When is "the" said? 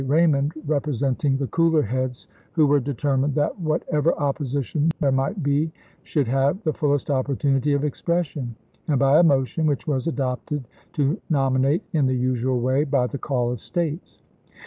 1.37-1.45, 6.63-6.73, 12.07-12.17, 13.05-13.19